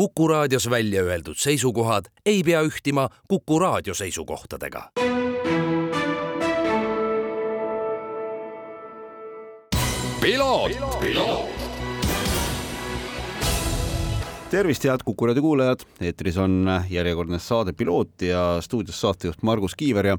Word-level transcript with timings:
Kuku 0.00 0.28
raadios 0.28 0.70
välja 0.70 1.02
öeldud 1.02 1.36
seisukohad 1.36 2.04
ei 2.26 2.42
pea 2.42 2.62
ühtima 2.62 3.08
Kuku 3.28 3.58
raadio 3.58 3.94
seisukohtadega. 3.94 4.90
tervist, 14.50 14.84
head 14.84 15.04
Kuku 15.04 15.26
raadio 15.26 15.42
kuulajad, 15.42 15.84
eetris 16.00 16.36
on 16.36 16.64
järjekordne 16.90 17.38
saade 17.38 17.72
Piloot 17.72 18.22
ja 18.22 18.58
stuudios 18.60 19.00
saatejuht 19.00 19.42
Margus 19.42 19.74
Kiiver 19.76 20.06
ja 20.06 20.18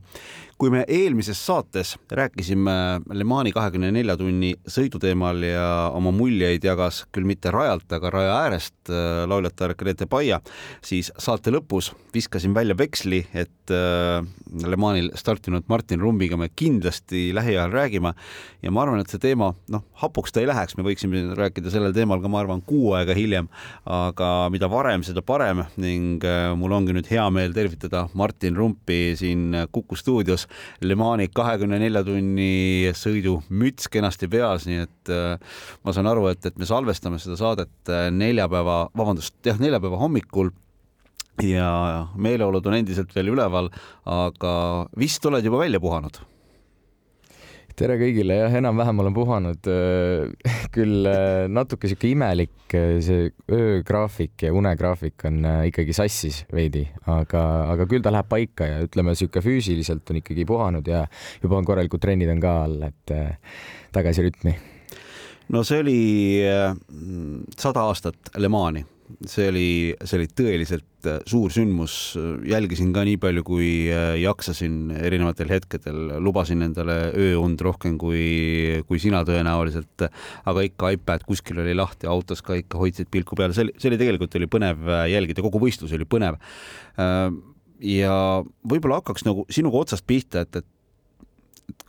kui 0.62 0.70
me 0.70 0.84
eelmises 0.86 1.40
saates 1.42 1.96
rääkisime 2.14 2.74
Le 3.18 3.26
Mani 3.26 3.50
kahekümne 3.50 3.88
nelja 3.96 4.14
tunni 4.20 4.52
sõidu 4.70 5.00
teemal 5.02 5.42
ja 5.42 5.64
oma 5.98 6.12
muljeid 6.14 6.62
jagas 6.68 7.00
küll 7.10 7.26
mitte 7.26 7.50
rajalt, 7.50 7.88
aga 7.98 8.12
raja 8.14 8.36
äärest 8.44 8.92
äh, 8.94 9.24
lauljate 9.26 9.72
Grete 9.80 10.06
Paia, 10.06 10.38
siis 10.86 11.10
saate 11.18 11.50
lõpus 11.50 11.90
viskasin 12.14 12.54
välja 12.54 12.76
veksli, 12.78 13.24
et 13.34 13.74
äh, 13.74 14.22
Le 14.62 14.78
Manil 14.78 15.10
startinud 15.18 15.66
Martin 15.72 16.04
Rumbiga 16.04 16.38
me 16.38 16.52
kindlasti 16.54 17.32
lähiajal 17.34 17.74
räägime. 17.74 18.14
Ja 18.62 18.70
ma 18.70 18.84
arvan, 18.84 19.02
et 19.02 19.10
see 19.10 19.22
teema, 19.24 19.54
noh, 19.72 19.86
hapuks 20.04 20.36
ta 20.36 20.44
ei 20.44 20.50
läheks, 20.50 20.76
me 20.78 20.86
võiksime 20.86 21.24
rääkida 21.40 21.72
sellel 21.74 21.96
teemal 21.96 22.22
ka, 22.22 22.30
ma 22.30 22.42
arvan, 22.44 22.62
kuu 22.68 22.92
aega 23.00 23.16
hiljem, 23.18 23.48
aga 23.90 24.30
mida 24.54 24.70
varem, 24.70 25.02
seda 25.08 25.24
parem. 25.26 25.64
Ning 25.82 26.22
äh, 26.28 26.52
mul 26.60 26.78
ongi 26.78 26.94
nüüd 26.94 27.10
hea 27.10 27.26
meel 27.34 27.56
tervitada 27.58 28.06
Martin 28.14 28.60
Rumpi 28.60 29.16
siin 29.18 29.56
Kuku 29.72 29.98
stuudios 29.98 30.46
Le 30.86 30.98
Mani 31.00 31.28
kahekümne 31.34 31.80
nelja 31.82 32.04
tunni 32.08 32.92
sõidu 32.98 33.40
müts 33.50 33.90
kenasti 33.92 34.30
peas, 34.32 34.68
nii 34.70 34.84
et 34.86 35.14
äh, 35.14 35.60
ma 35.86 35.96
saan 35.96 36.10
aru, 36.12 36.28
et, 36.32 36.46
et 36.48 36.58
me 36.60 36.68
salvestame 36.70 37.20
seda 37.22 37.38
saadet 37.40 37.94
äh, 37.94 38.10
neljapäeva, 38.16 38.84
vabandust, 38.98 39.38
jah, 39.46 39.60
neljapäeva 39.62 40.02
hommikul 40.02 40.52
ja 41.46 42.08
meeleolud 42.20 42.66
on 42.68 42.78
endiselt 42.78 43.14
veel 43.16 43.32
üleval, 43.34 43.72
aga 44.06 44.54
vist 45.00 45.26
oled 45.26 45.46
juba 45.46 45.64
välja 45.64 45.82
puhanud 45.82 46.22
tere 47.78 47.96
kõigile, 48.00 48.36
jah, 48.38 48.56
enam-vähem 48.60 49.02
olen 49.04 49.16
puhanud. 49.16 49.70
Äh, 49.72 50.52
küll 50.76 51.08
äh, 51.10 51.48
natuke 51.52 51.90
sihuke 51.90 52.10
imelik, 52.12 52.54
äh, 52.78 52.98
see 53.04 53.30
öögraafik 53.52 54.46
ja 54.48 54.54
unegraafik 54.56 55.26
on 55.30 55.42
ikkagi 55.70 55.96
sassis 55.96 56.44
veidi, 56.54 56.84
aga, 57.12 57.44
aga 57.74 57.88
küll 57.90 58.04
ta 58.04 58.14
läheb 58.14 58.30
paika 58.32 58.68
ja 58.70 58.80
ütleme, 58.86 59.16
sihuke 59.18 59.44
füüsiliselt 59.46 60.10
on 60.12 60.22
ikkagi 60.22 60.48
puhanud 60.50 60.88
ja 60.88 61.06
juba 61.44 61.60
on 61.60 61.68
korralikud 61.68 62.04
trennid 62.04 62.32
on 62.32 62.44
ka 62.44 62.56
all, 62.66 62.88
et 62.88 63.16
tagasi 63.96 64.26
rütmi. 64.28 64.56
no 65.52 65.64
see 65.68 65.82
oli 65.84 66.00
sada 67.60 67.88
aastat 67.90 68.32
Le 68.40 68.52
Mani 68.52 68.86
see 69.28 69.48
oli, 69.50 69.68
see 70.04 70.18
oli 70.18 70.28
tõeliselt 70.38 71.08
äh, 71.10 71.20
suur 71.30 71.54
sündmus, 71.54 71.96
jälgisin 72.48 72.92
ka 72.96 73.04
nii 73.08 73.20
palju, 73.22 73.44
kui 73.48 73.70
äh, 73.92 74.16
jaksasin 74.22 74.94
erinevatel 74.96 75.52
hetkedel, 75.52 76.18
lubasin 76.24 76.66
endale 76.66 76.98
ööund 77.18 77.62
rohkem 77.66 77.98
kui, 78.02 78.82
kui 78.90 79.02
sina 79.04 79.24
tõenäoliselt, 79.28 80.08
aga 80.50 80.66
ikka 80.68 80.94
iPad 80.98 81.26
kuskil 81.28 81.62
oli 81.64 81.76
lahti, 81.78 82.10
autos 82.12 82.44
ka 82.46 82.58
ikka 82.60 82.82
hoidsid 82.82 83.12
pilku 83.14 83.38
peal, 83.40 83.56
see 83.58 83.68
oli, 83.68 83.78
see 83.82 83.92
oli 83.92 84.02
tegelikult 84.02 84.38
oli 84.40 84.50
põnev 84.52 84.86
äh, 84.90 85.08
jälgida, 85.14 85.46
kogu 85.46 85.64
võistlus 85.64 85.96
oli 85.98 86.08
põnev. 86.10 86.40
ja 87.82 88.16
võib-olla 88.68 89.00
hakkaks 89.00 89.24
nagu 89.26 89.46
sinuga 89.50 89.80
otsast 89.82 90.06
pihta, 90.08 90.44
et, 90.46 90.62
et 90.62 90.68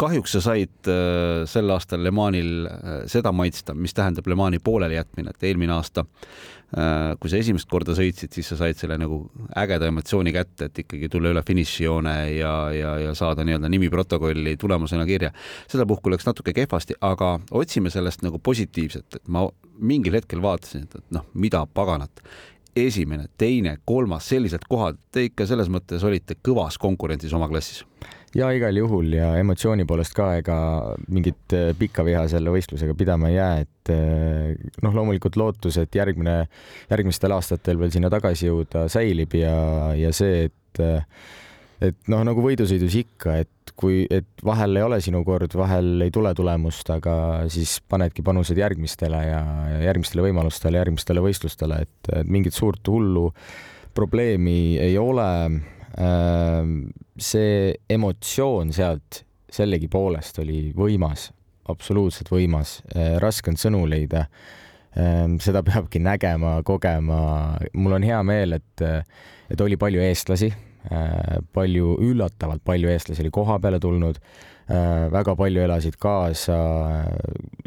kahjuks 0.01 0.37
sa 0.37 0.41
said 0.45 0.91
äh, 0.91 1.43
sel 1.49 1.71
aastal 1.73 2.03
Le 2.05 2.13
Manil 2.15 2.67
äh, 2.69 2.97
seda 3.11 3.33
maitsta, 3.35 3.75
mis 3.75 3.95
tähendab 3.97 4.27
Le 4.29 4.37
Mani 4.39 4.61
pooleli 4.63 4.99
jätmine, 4.99 5.33
et 5.33 5.47
eelmine 5.49 5.75
aasta 5.75 6.05
äh, 6.05 7.15
kui 7.21 7.33
sa 7.33 7.41
esimest 7.41 7.69
korda 7.71 7.97
sõitsid, 7.97 8.33
siis 8.35 8.53
sa 8.53 8.59
said 8.61 8.79
selle 8.81 8.99
nagu 9.01 9.23
ägeda 9.59 9.89
emotsiooni 9.91 10.35
kätte, 10.35 10.69
et 10.69 10.83
ikkagi 10.85 11.11
tulla 11.13 11.33
üle 11.35 11.43
finišijoone 11.47 12.17
ja, 12.37 12.55
ja, 12.77 12.95
ja 13.07 13.17
saada 13.19 13.47
nii-öelda 13.49 13.71
nimi 13.73 13.91
protokolli 13.93 14.57
tulemusena 14.61 15.07
kirja. 15.09 15.33
sedapuhku 15.73 16.13
läks 16.13 16.29
natuke 16.29 16.55
kehvasti, 16.57 16.99
aga 17.01 17.35
otsime 17.51 17.91
sellest 17.91 18.25
nagu 18.27 18.39
positiivset, 18.39 19.21
et 19.21 19.29
ma 19.29 19.47
mingil 19.79 20.19
hetkel 20.21 20.43
vaatasin, 20.43 20.89
et, 20.89 20.99
et 21.03 21.19
noh, 21.19 21.29
mida 21.35 21.67
paganat 21.67 22.25
esimene, 22.77 23.27
teine, 23.37 23.77
kolmas, 23.85 24.25
sellised 24.33 24.65
kohad, 24.69 24.97
te 25.13 25.27
ikka 25.27 25.45
selles 25.49 25.69
mõttes 25.69 26.05
olite 26.09 26.39
kõvas 26.41 26.79
konkurentsis 26.81 27.35
oma 27.37 27.51
klassis 27.51 27.83
ja 28.37 28.49
igal 28.57 28.77
juhul 28.77 29.13
ja 29.17 29.33
emotsiooni 29.41 29.87
poolest 29.89 30.15
ka, 30.17 30.33
ega 30.41 30.57
mingit 31.13 31.57
äh, 31.57 31.71
pikka 31.79 32.05
viha 32.07 32.25
selle 32.33 32.53
võistlusega 32.55 32.97
pidama 32.99 33.31
ei 33.31 33.37
jää, 33.37 33.67
et 33.67 33.93
äh, 33.93 34.73
noh, 34.85 34.97
loomulikult 34.97 35.37
lootus, 35.41 35.79
et 35.83 35.95
järgmine, 36.01 36.43
järgmistel 36.91 37.37
aastatel 37.37 37.81
veel 37.81 37.93
sinna 37.95 38.11
tagasi 38.13 38.49
jõuda 38.49 38.87
säilib 38.93 39.37
ja, 39.39 39.57
ja 39.99 40.13
see, 40.17 40.49
et 40.49 40.83
äh, 40.83 41.07
et 41.83 41.99
noh, 42.13 42.21
nagu 42.23 42.43
võidusõidus 42.45 42.95
ikka, 42.95 43.41
et 43.43 43.73
kui, 43.79 44.05
et 44.07 44.29
vahel 44.47 44.79
ei 44.79 44.85
ole 44.87 45.01
sinu 45.03 45.25
kord, 45.27 45.51
vahel 45.59 46.05
ei 46.05 46.13
tule 46.15 46.31
tulemust, 46.39 46.87
aga 46.95 47.15
siis 47.51 47.81
panedki 47.91 48.23
panused 48.23 48.59
järgmistele 48.59 49.23
ja, 49.27 49.43
järgmistele 49.89 50.29
võimalustele, 50.29 50.79
järgmistele 50.79 51.25
võistlustele, 51.25 51.81
et 51.83 52.13
mingit 52.31 52.55
suurt 52.55 52.87
hullu 52.87 53.33
probleemi 53.97 54.79
ei 54.81 54.95
ole 55.01 55.27
see 55.93 57.75
emotsioon 57.93 58.73
sealt 58.73 59.23
sellegipoolest 59.53 60.39
oli 60.41 60.73
võimas, 60.77 61.29
absoluutselt 61.69 62.31
võimas, 62.33 62.79
ehm, 62.95 63.19
raske 63.23 63.53
on 63.53 63.59
sõnu 63.61 63.85
leida. 63.89 64.27
Ehm, 64.97 65.39
seda 65.41 65.63
peabki 65.65 66.01
nägema, 66.01 66.63
kogema. 66.65 67.59
mul 67.73 67.93
on 67.99 68.03
hea 68.03 68.23
meel, 68.23 68.53
et, 68.53 68.83
et 69.51 69.61
oli 69.61 69.77
palju 69.77 70.01
eestlasi, 70.01 70.53
palju, 71.53 71.97
üllatavalt 72.03 72.65
palju 72.65 72.89
eestlasi 72.91 73.23
oli 73.23 73.31
koha 73.31 73.59
peale 73.63 73.79
tulnud 73.79 74.19
väga 75.13 75.35
palju 75.37 75.63
elasid 75.65 75.97
kaasa, 76.01 76.57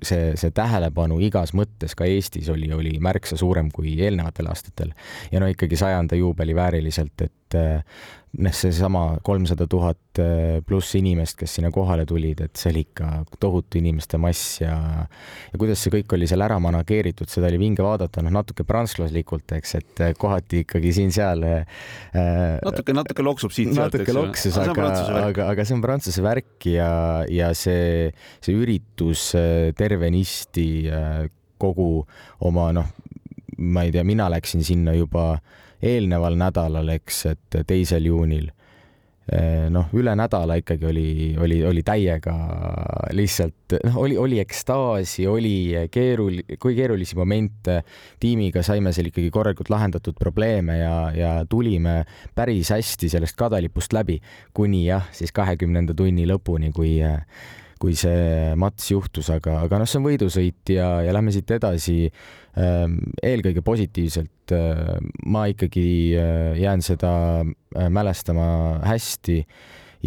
see, 0.02 0.32
see 0.40 0.54
tähelepanu 0.56 1.20
igas 1.24 1.54
mõttes 1.58 1.96
ka 1.98 2.08
Eestis 2.10 2.50
oli, 2.54 2.72
oli 2.74 2.96
märksa 3.04 3.38
suurem 3.38 3.72
kui 3.74 3.98
eelnevatel 4.00 4.48
aastatel. 4.52 4.94
ja 5.32 5.40
no 5.44 5.50
ikkagi 5.52 5.78
sajanda 5.78 6.16
juubeli 6.16 6.56
vääriliselt, 6.56 7.22
et 7.22 7.58
noh, 7.58 7.84
seesama 8.56 9.18
kolmsada 9.23 9.68
tuhat 9.69 10.19
eh, 10.19 10.59
pluss 10.66 10.96
inimest, 10.97 11.38
kes 11.40 11.57
sinna 11.57 11.72
kohale 11.73 12.06
tulid, 12.07 12.41
et 12.46 12.59
see 12.59 12.72
oli 12.73 12.84
ikka 12.85 13.09
tohutu 13.41 13.79
inimeste 13.79 14.19
mass 14.22 14.59
ja 14.62 14.75
ja 15.06 15.59
kuidas 15.59 15.81
see 15.84 15.94
kõik 15.94 16.16
oli 16.18 16.28
seal 16.29 16.44
ära 16.46 16.57
manageeritud, 16.63 17.29
seda 17.31 17.50
oli 17.51 17.59
vinge 17.62 17.85
vaadata, 17.85 18.23
noh, 18.25 18.34
natuke 18.35 18.66
prantslaslikult, 18.68 19.56
eks, 19.57 19.75
et 19.79 20.03
eh, 20.03 20.13
kohati 20.19 20.63
ikkagi 20.66 20.94
siin-seal 21.00 21.47
äh, 21.47 21.88
natuke, 22.66 22.96
natuke 22.97 23.25
loksub 23.25 23.56
siit-sealt. 23.56 23.96
natuke 23.96 24.16
loksus, 24.16 24.59
aga, 24.62 24.91
aga, 25.23 25.50
aga 25.53 25.67
see 25.67 25.78
on 25.78 25.84
prantsuse 25.85 26.25
värk 26.25 26.69
ja, 26.73 26.91
ja 27.31 27.52
see, 27.57 28.12
see 28.44 28.56
üritus 28.56 29.31
tervenisti 29.78 30.69
kogu 31.62 31.90
oma 32.44 32.72
noh, 32.75 32.90
ma 33.63 33.85
ei 33.88 33.94
tea, 33.96 34.03
mina 34.07 34.28
läksin 34.31 34.66
sinna 34.66 34.96
juba 34.97 35.29
äh, 35.38 35.62
eelneval 35.85 36.38
nädalal, 36.40 36.94
eks, 36.97 37.25
et 37.34 37.63
teisel 37.68 38.09
juunil. 38.09 38.51
Eh, 39.25 39.72
noh, 39.73 39.88
üle 39.97 40.12
nädala 40.13 40.53
ikkagi 40.59 40.85
oli, 40.85 41.07
oli, 41.41 41.56
oli 41.66 41.81
täiega 41.81 42.34
lihtsalt, 43.18 43.73
noh, 43.88 43.96
oli, 44.03 44.19
oli 44.22 44.38
ekstaasi, 44.44 45.25
oli 45.25 45.56
keerul-, 45.90 46.44
kui 46.62 46.75
keerulisi 46.78 47.18
momente, 47.18 47.79
tiimiga 48.22 48.62
saime 48.62 48.94
seal 48.94 49.09
ikkagi 49.09 49.31
korralikult 49.34 49.73
lahendatud 49.73 50.13
probleeme 50.22 50.78
ja, 50.78 50.96
ja 51.18 51.31
tulime 51.50 52.03
päris 52.38 52.69
hästi 52.75 53.09
sellest 53.16 53.38
kadelipust 53.40 53.97
läbi, 53.97 54.19
kuni 54.53 54.84
jah, 54.91 55.09
siis 55.09 55.34
kahekümnenda 55.34 55.97
tunni 55.97 56.29
lõpuni, 56.29 56.69
kui 56.75 57.00
kui 57.85 57.94
see 57.97 58.53
mats 58.57 58.90
juhtus, 58.90 59.29
aga, 59.34 59.59
aga 59.68 59.79
noh, 59.81 59.90
see 59.90 60.00
on 60.01 60.07
võidusõit 60.07 60.73
ja, 60.73 60.90
ja 61.06 61.13
lähme 61.13 61.34
siit 61.34 61.51
edasi. 61.53 62.09
Ehm, 62.56 62.97
eelkõige 63.22 63.62
positiivselt 63.66 64.53
ehm, 64.56 65.12
ma 65.29 65.46
ikkagi 65.51 65.88
ehm, 66.17 66.55
jään 66.64 66.85
seda 66.85 67.11
mälestama 67.93 68.47
hästi 68.85 69.41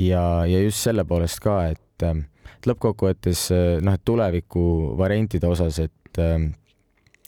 ja, 0.09 0.25
ja 0.49 0.63
just 0.65 0.83
selle 0.83 1.05
poolest 1.07 1.43
ka, 1.45 1.61
et, 1.75 2.07
et 2.09 2.71
lõppkokkuvõttes 2.71 3.51
noh, 3.85 3.95
et 3.95 4.07
tuleviku 4.09 4.65
variantide 4.99 5.51
osas, 5.51 5.79
et 5.85 5.95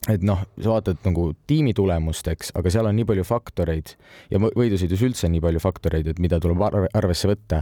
et 0.09 0.23
noh, 0.25 0.39
sa 0.57 0.71
vaatad 0.73 1.03
nagu 1.05 1.27
tiimi 1.45 1.75
tulemust, 1.77 2.25
eks, 2.31 2.49
aga 2.57 2.71
seal 2.73 2.89
on 2.89 2.95
nii 2.97 3.05
palju 3.05 3.25
faktoreid 3.27 3.93
ja 4.33 4.39
võidusõidus 4.41 5.03
üldse 5.05 5.27
on 5.27 5.35
nii 5.35 5.43
palju 5.45 5.61
faktoreid, 5.61 6.09
et 6.09 6.21
mida 6.23 6.39
tuleb 6.41 6.63
arvesse 6.65 7.29
võtta 7.29 7.61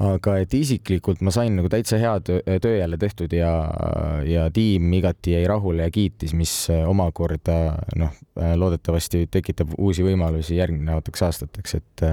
aga 0.00 0.38
et 0.40 0.54
isiklikult 0.56 1.20
ma 1.20 1.32
sain 1.34 1.52
nagu 1.58 1.68
täitsa 1.70 1.98
hea 2.00 2.14
töö 2.24 2.72
jälle 2.78 2.96
tehtud 2.98 3.32
ja, 3.36 3.50
ja 4.26 4.46
tiim 4.54 4.92
igati 4.96 5.34
jäi 5.36 5.44
rahule 5.48 5.84
ja 5.84 5.92
kiitis, 5.92 6.32
mis 6.38 6.54
omakorda 6.88 7.58
noh, 8.00 8.16
loodetavasti 8.56 9.26
tekitab 9.30 9.74
uusi 9.78 10.04
võimalusi 10.06 10.56
järgnevateks 10.56 11.26
aastateks, 11.28 11.76
et, 11.78 12.04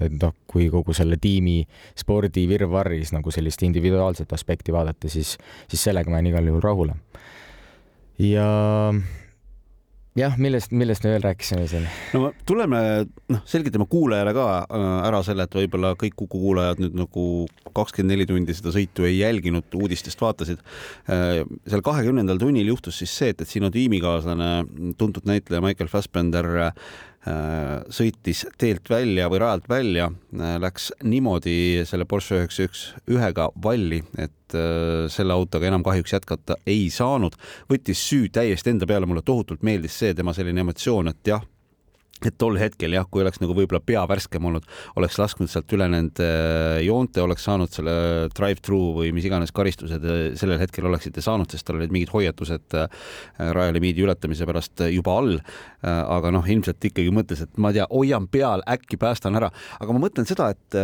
et 0.00 0.16
noh, 0.22 0.34
kui 0.48 0.70
kogu 0.72 0.96
selle 0.96 1.20
tiimi 1.20 1.60
spordi 1.98 2.46
virvarris 2.48 3.12
nagu 3.12 3.32
sellist 3.34 3.62
individuaalset 3.68 4.32
aspekti 4.32 4.74
vaadata, 4.74 5.12
siis, 5.12 5.36
siis 5.68 5.88
sellega 5.90 6.10
ma 6.10 6.22
jään 6.22 6.32
igal 6.32 6.50
juhul 6.50 6.64
rahule. 6.64 6.96
ja 8.18 8.48
jah, 10.18 10.36
millest, 10.40 10.72
millest 10.76 11.04
me 11.06 11.14
veel 11.14 11.24
rääkisime 11.24 11.66
siin? 11.70 11.86
no 12.16 12.32
tuleme, 12.48 12.80
noh, 13.32 13.42
selgitame 13.48 13.88
kuulajale 13.90 14.34
ka 14.36 14.46
äh, 14.64 14.86
ära 15.08 15.22
selle, 15.26 15.48
et 15.48 15.58
võib-olla 15.60 15.94
kõik 15.98 16.16
Kuku 16.18 16.40
kuulajad 16.42 16.80
nüüd 16.82 16.96
nagu 16.98 17.24
kakskümmend 17.76 18.14
neli 18.14 18.26
tundi 18.26 18.56
seda 18.56 18.72
sõitu 18.74 19.06
ei 19.06 19.20
jälginud, 19.20 19.68
uudistest 19.78 20.20
vaatasid. 20.20 20.62
Äh, 21.12 21.44
seal 21.68 21.84
kahekümnendal 21.86 22.40
tunnil 22.42 22.72
juhtus 22.72 22.98
siis 23.02 23.14
see, 23.14 23.34
et, 23.34 23.44
et 23.44 23.50
sinu 23.50 23.70
tiimikaaslane, 23.74 24.50
tuntud 24.98 25.28
näitleja 25.28 25.62
Michael 25.64 25.92
Fassbender 25.92 26.50
sõitis 27.92 28.44
teelt 28.58 28.88
välja 28.90 29.28
või 29.28 29.40
rajalt 29.42 29.68
välja, 29.68 30.08
äh, 30.38 30.56
läks 30.62 30.92
niimoodi 31.02 31.84
selle 31.88 32.06
Porsche 32.08 32.38
üheksa 32.38 32.66
üks 32.68 32.84
ühega 33.10 33.48
valli, 33.62 34.00
et 34.16 34.56
äh, 34.56 35.08
selle 35.12 35.34
autoga 35.34 35.68
enam 35.68 35.84
kahjuks 35.86 36.14
jätkata 36.14 36.56
ei 36.66 36.88
saanud, 36.94 37.36
võttis 37.70 38.00
süü 38.08 38.30
täiesti 38.32 38.70
enda 38.70 38.86
peale, 38.86 39.06
mulle 39.06 39.24
tohutult 39.26 39.66
meeldis 39.66 39.98
see 39.98 40.14
tema 40.14 40.32
selline 40.36 40.64
emotsioon, 40.64 41.12
et 41.12 41.34
jah 41.34 41.44
et 42.26 42.36
tol 42.40 42.58
hetkel 42.58 42.94
jah, 42.96 43.06
kui 43.10 43.22
oleks 43.22 43.40
nagu 43.42 43.54
võib-olla 43.56 43.80
pea 43.84 44.02
värskem 44.08 44.44
olnud, 44.50 44.66
oleks 44.98 45.18
lasknud 45.20 45.50
sealt 45.50 45.72
üle 45.76 45.88
nende 45.92 46.26
äh, 46.26 46.80
joonte, 46.86 47.22
oleks 47.22 47.46
saanud 47.46 47.72
selle 47.72 47.94
drive-thru 48.34 48.80
või 48.98 49.12
mis 49.16 49.28
iganes 49.28 49.54
karistused 49.54 50.04
äh, 50.04 50.20
sellel 50.38 50.60
hetkel 50.62 50.88
oleksite 50.90 51.24
saanud, 51.24 51.50
sest 51.52 51.68
tal 51.68 51.78
olid 51.80 51.94
mingid 51.94 52.12
hoiatused 52.14 52.78
äh, 52.78 52.88
rajalimiidi 53.38 54.04
ületamise 54.06 54.48
pärast 54.48 54.86
juba 54.92 55.18
all. 55.18 55.36
aga 55.88 56.30
noh, 56.34 56.46
ilmselt 56.50 56.82
ikkagi 56.88 57.12
mõtles, 57.14 57.44
et 57.44 57.60
ma 57.60 57.70
ei 57.70 57.78
tea, 57.78 57.86
hoian 57.92 58.26
peal, 58.30 58.64
äkki 58.68 58.98
päästan 59.00 59.38
ära, 59.38 59.50
aga 59.78 59.94
ma 59.94 60.02
mõtlen 60.02 60.26
seda, 60.28 60.50
et, 60.54 60.78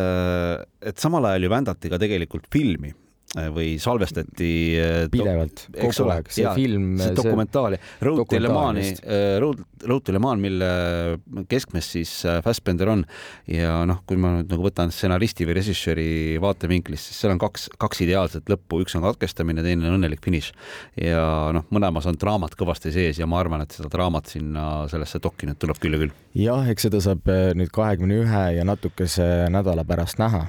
et 0.87 1.02
samal 1.02 1.26
ajal 1.28 1.48
ju 1.48 1.50
vändati 1.52 1.90
ka 1.92 1.98
tegelikult 2.00 2.46
filmi 2.52 2.92
Äh, 2.94 3.03
või 3.34 3.75
salvestati 3.82 4.50
äh, 4.78 4.96
pidevalt, 5.12 5.66
kogu 5.75 6.08
aeg, 6.12 6.31
see 6.32 6.44
ja, 6.44 6.54
film, 6.56 6.94
see 7.00 7.14
dokumentaali, 7.16 7.78
Road 8.04 8.28
to 8.31 8.40
Le 8.40 8.50
Mani, 8.52 8.86
äh, 9.02 9.36
Road, 9.42 9.62
Road 9.84 10.06
to 10.06 10.14
Le 10.14 10.20
Mani, 10.22 10.44
mille 10.44 11.44
keskmes 11.50 11.90
siis 11.96 12.12
Fassbender 12.44 12.90
on. 12.92 13.04
Ja 13.50 13.81
noh, 13.88 14.02
kui 14.08 14.19
ma 14.20 14.36
nüüd 14.38 14.52
nagu 14.52 14.66
võtan 14.66 14.92
stsenaristi 14.94 15.46
või 15.48 15.58
režissööri 15.58 16.08
vaatevinklist, 16.42 17.10
siis 17.10 17.22
seal 17.25 17.34
on 17.34 17.42
kaks, 17.42 17.69
kaks 17.81 18.04
ideaalset 18.06 18.50
lõppu, 18.50 18.82
üks 18.84 18.94
on 18.98 19.04
katkestamine, 19.06 19.64
teine 19.66 19.88
on 19.90 19.98
õnnelik 19.98 20.22
finiš. 20.25 20.52
ja 21.00 21.25
noh, 21.54 21.66
mõlemas 21.75 22.06
on 22.10 22.19
draamat 22.20 22.54
kõvasti 22.58 22.92
sees 22.94 23.19
ja 23.19 23.28
ma 23.30 23.40
arvan, 23.42 23.64
et 23.64 23.75
seda 23.75 23.90
draamat 23.92 24.30
sinna 24.37 24.66
sellesse 24.90 25.20
dokki 25.22 25.48
nüüd 25.48 25.58
tuleb 25.62 25.80
küll 25.82 25.96
ja 25.98 26.04
küll. 26.04 26.14
jah, 26.38 26.70
eks 26.70 26.88
seda 26.88 27.02
saab 27.04 27.26
nüüd 27.58 27.72
kahekümne 27.75 28.22
ühe 28.22 28.44
ja 28.58 28.69
natukese 28.69 29.48
nädala 29.52 29.87
pärast 29.88 30.20
näha, 30.22 30.46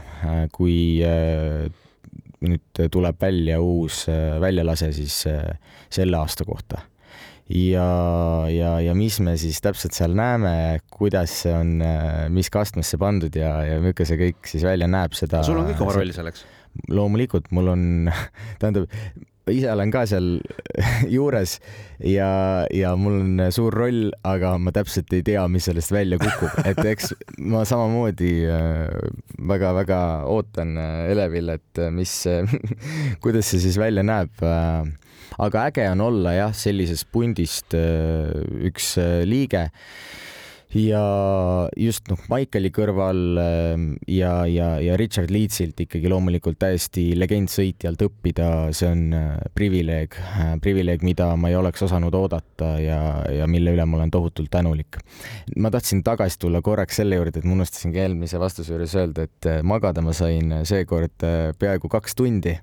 kui 0.54 0.78
nüüd 2.44 2.84
tuleb 2.92 3.22
välja 3.22 3.62
uus 3.64 4.06
väljalase 4.42 4.92
siis 4.96 5.22
selle 5.24 6.18
aasta 6.20 6.46
kohta. 6.48 6.82
ja, 7.50 7.88
ja, 8.50 8.72
ja 8.82 8.96
mis 8.98 9.20
me 9.24 9.38
siis 9.38 9.62
täpselt 9.62 9.94
seal 9.98 10.16
näeme, 10.18 10.82
kuidas 10.90 11.44
see 11.44 11.54
on, 11.54 11.78
mis 12.34 12.50
kastmesse 12.54 12.98
pandud 13.02 13.36
ja, 13.38 13.60
ja 13.68 13.80
milline 13.80 14.10
see 14.10 14.20
kõik 14.20 14.50
siis 14.50 14.66
välja 14.66 14.90
näeb, 14.90 15.14
seda. 15.18 15.44
sul 15.46 15.62
on 15.62 15.70
kõik 15.70 15.86
oma 15.86 15.96
roll 16.00 16.16
selleks? 16.16 16.46
loomulikult, 16.92 17.52
mul 17.56 17.72
on, 17.72 17.88
tähendab 18.60 18.90
ise 19.54 19.70
olen 19.72 19.92
ka 19.94 20.06
seal 20.10 20.40
juures 21.16 21.60
ja, 22.00 22.30
ja 22.74 22.96
mul 22.98 23.20
on 23.22 23.44
suur 23.54 23.76
roll, 23.76 24.10
aga 24.26 24.56
ma 24.62 24.74
täpselt 24.76 25.14
ei 25.16 25.24
tea, 25.26 25.44
mis 25.52 25.68
sellest 25.70 25.94
välja 25.94 26.20
kukub, 26.22 26.60
et 26.66 26.82
eks 26.96 27.14
ma 27.46 27.64
samamoodi 27.68 28.34
väga-väga 29.50 30.02
äh, 30.20 30.28
ootan 30.34 30.76
äh, 30.82 31.12
elevil, 31.14 31.54
et 31.56 31.82
äh, 31.82 31.92
mis 31.94 32.14
kuidas 33.24 33.52
see 33.52 33.64
siis 33.64 33.80
välja 33.82 34.04
näeb. 34.06 34.34
aga 35.36 35.66
äge 35.70 35.88
on 35.92 36.02
olla 36.02 36.36
jah, 36.36 36.54
sellisest 36.56 37.10
pundist 37.12 37.74
üks 37.76 38.96
liige 39.28 39.70
ja 40.76 41.02
just 41.80 42.10
noh, 42.12 42.20
Michaeli 42.32 42.70
kõrval 42.76 43.22
ähm, 43.40 43.86
ja, 44.12 44.44
ja, 44.50 44.76
ja 44.84 44.98
Richard 45.00 45.32
Leedsilt 45.32 45.80
ikkagi 45.86 46.12
loomulikult 46.12 46.60
täiesti 46.60 47.08
legendsõitjalt 47.18 48.04
õppida, 48.10 48.50
see 48.76 48.90
on 48.92 49.06
äh, 49.16 49.32
privileeg, 49.56 50.20
äh, 50.20 50.54
privileeg, 50.64 51.06
mida 51.08 51.32
ma 51.40 51.52
ei 51.52 51.58
oleks 51.60 51.86
osanud 51.88 52.16
oodata 52.20 52.76
ja, 52.84 53.00
ja 53.32 53.48
mille 53.48 53.76
üle 53.76 53.88
ma 53.88 54.02
olen 54.02 54.12
tohutult 54.12 54.52
tänulik. 54.52 55.00
ma 55.56 55.72
tahtsin 55.72 56.04
tagasi 56.04 56.40
tulla 56.44 56.62
korraks 56.66 57.00
selle 57.02 57.20
juurde, 57.20 57.40
et 57.40 57.48
ma 57.48 57.56
unustasingi 57.56 58.04
eelmise 58.04 58.40
vastuse 58.42 58.76
juures 58.76 58.96
öelda, 59.00 59.30
et 59.30 59.52
äh, 59.52 59.64
magada 59.64 60.04
ma 60.04 60.14
sain 60.14 60.60
seekord 60.68 61.24
peaaegu 61.60 61.90
kaks 61.92 62.20
tundi 62.20 62.58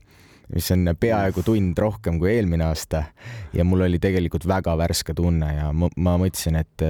mis 0.52 0.68
on 0.74 0.90
peaaegu 1.00 1.44
tund 1.46 1.78
rohkem 1.78 2.18
kui 2.20 2.32
eelmine 2.34 2.66
aasta. 2.66 3.04
Ja 3.56 3.64
mul 3.68 3.84
oli 3.86 4.00
tegelikult 4.02 4.46
väga 4.48 4.74
värske 4.80 5.14
tunne 5.16 5.48
ja 5.54 5.68
ma, 5.76 5.88
ma 5.96 6.16
mõtlesin, 6.20 6.58
et 6.60 6.84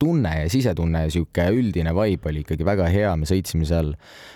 tunne 0.00 0.32
ja 0.42 0.50
sisetunne 0.50 1.04
ja 1.06 1.12
sihuke 1.14 1.46
üldine 1.54 1.94
vibe 1.96 2.30
oli 2.30 2.44
ikkagi 2.44 2.66
väga 2.66 2.88
hea, 2.92 3.14
me 3.18 3.28
sõitsime 3.28 3.66
seal. 3.68 3.94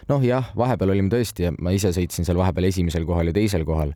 noh, 0.08 0.22
jah, 0.24 0.50
vahepeal 0.56 0.94
olime 0.94 1.12
tõesti, 1.12 1.50
ma 1.60 1.72
ise 1.74 1.90
sõitsin 1.92 2.24
seal 2.24 2.38
vahepeal 2.38 2.70
esimesel 2.70 3.04
kohal 3.08 3.28
ja 3.28 3.34
teisel 3.36 3.66
kohal, 3.68 3.92